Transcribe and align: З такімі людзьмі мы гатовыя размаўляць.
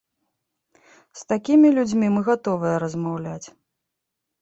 З 1.19 1.27
такімі 1.35 1.73
людзьмі 1.77 2.07
мы 2.17 2.21
гатовыя 2.33 2.75
размаўляць. 2.89 3.47